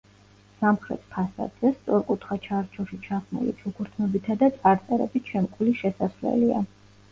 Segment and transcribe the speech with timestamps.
[0.61, 6.67] სამხრეთ ფასადზე სწორკუთხა ჩარჩოში ჩასმული ჩუქურთმებითა და წარწერებით შემკული შესასვლელია.